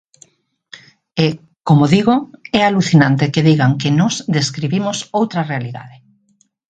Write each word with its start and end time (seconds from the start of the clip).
E, 1.25 1.27
como 1.67 1.85
digo, 1.95 2.15
é 2.59 2.61
alucinante 2.63 3.31
que 3.33 3.45
digan 3.49 3.71
que 3.81 3.95
nós 3.99 4.13
describimos 4.37 4.97
outra 5.19 5.41
realidade. 5.51 5.95